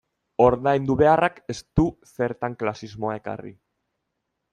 [0.43, 3.53] Ordaindu beharrak ez du zertan klasismoa ekarri.